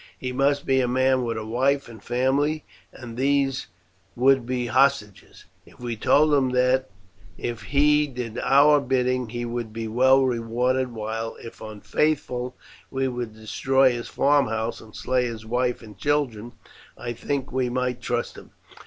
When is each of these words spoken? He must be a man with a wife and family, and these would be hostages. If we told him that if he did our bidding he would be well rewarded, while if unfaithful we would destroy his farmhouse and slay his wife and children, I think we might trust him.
He 0.17 0.31
must 0.31 0.65
be 0.65 0.81
a 0.81 0.87
man 0.87 1.21
with 1.21 1.37
a 1.37 1.45
wife 1.45 1.87
and 1.87 2.01
family, 2.01 2.63
and 2.91 3.15
these 3.17 3.67
would 4.15 4.47
be 4.47 4.65
hostages. 4.65 5.45
If 5.63 5.79
we 5.79 5.95
told 5.95 6.33
him 6.33 6.49
that 6.53 6.89
if 7.37 7.61
he 7.61 8.07
did 8.07 8.39
our 8.39 8.79
bidding 8.81 9.29
he 9.29 9.45
would 9.45 9.71
be 9.71 9.87
well 9.87 10.23
rewarded, 10.23 10.91
while 10.91 11.35
if 11.39 11.61
unfaithful 11.61 12.55
we 12.89 13.07
would 13.07 13.35
destroy 13.35 13.91
his 13.91 14.07
farmhouse 14.07 14.81
and 14.81 14.95
slay 14.95 15.25
his 15.25 15.45
wife 15.45 15.83
and 15.83 15.95
children, 15.95 16.53
I 16.97 17.13
think 17.13 17.51
we 17.51 17.69
might 17.69 18.01
trust 18.01 18.39
him. 18.39 18.53